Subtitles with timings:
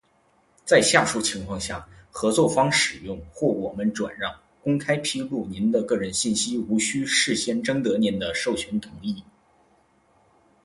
[0.65, 9.23] 在下述情况下，合作方使用，或我们转让、公开披露您的个人信息无需事先征得您的授权同意：